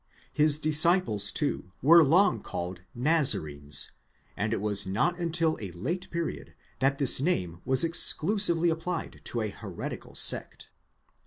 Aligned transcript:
His 0.33 0.57
disciples 0.57 1.31
too 1.31 1.73
were 1.83 2.03
long 2.03 2.41
called 2.41 2.81
Nazarenes, 2.95 3.91
and 4.35 4.51
it 4.51 4.59
was 4.59 4.87
not 4.87 5.19
until 5.19 5.59
a 5.61 5.69
late 5.73 6.09
period 6.09 6.55
that 6.79 6.97
this 6.97 7.21
name 7.21 7.61
was 7.65 7.83
exclusively 7.83 8.71
applied 8.71 9.21
to 9.25 9.41
a 9.41 9.49
heretical 9.49 10.15
sect. 10.15 10.71